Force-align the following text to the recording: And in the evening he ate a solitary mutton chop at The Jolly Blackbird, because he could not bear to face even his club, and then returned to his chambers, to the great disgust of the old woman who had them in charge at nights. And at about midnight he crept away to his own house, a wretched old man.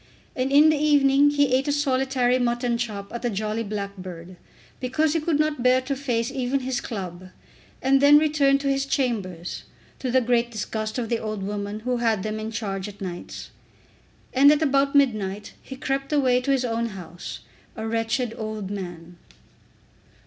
And 0.35 0.51
in 0.51 0.71
the 0.71 0.77
evening 0.77 1.29
he 1.29 1.53
ate 1.53 1.67
a 1.67 1.71
solitary 1.71 2.39
mutton 2.39 2.75
chop 2.79 3.13
at 3.13 3.21
The 3.21 3.29
Jolly 3.29 3.61
Blackbird, 3.61 4.35
because 4.79 5.13
he 5.13 5.19
could 5.21 5.39
not 5.39 5.61
bear 5.61 5.79
to 5.81 5.95
face 5.95 6.31
even 6.31 6.61
his 6.61 6.81
club, 6.81 7.29
and 7.83 8.01
then 8.01 8.17
returned 8.17 8.61
to 8.61 8.67
his 8.67 8.87
chambers, 8.87 9.65
to 9.99 10.09
the 10.09 10.19
great 10.19 10.49
disgust 10.49 10.97
of 10.97 11.07
the 11.09 11.19
old 11.19 11.43
woman 11.43 11.81
who 11.81 11.97
had 11.97 12.23
them 12.23 12.39
in 12.39 12.49
charge 12.49 12.87
at 12.87 12.99
nights. 12.99 13.51
And 14.33 14.51
at 14.51 14.63
about 14.63 14.95
midnight 14.95 15.53
he 15.61 15.75
crept 15.75 16.11
away 16.11 16.41
to 16.41 16.49
his 16.51 16.65
own 16.65 16.87
house, 16.87 17.41
a 17.75 17.87
wretched 17.87 18.33
old 18.35 18.71
man. 18.71 19.17